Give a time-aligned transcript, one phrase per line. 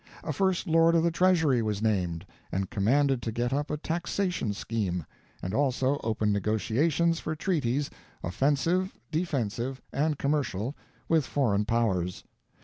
[0.23, 4.51] A first lord of the treasury was named, and commanded to get up a taxation
[4.51, 5.05] scheme,
[5.43, 7.91] and also open negotiations for treaties,
[8.23, 10.75] offensive, defensive, and commercial,
[11.07, 12.23] with foreign powers.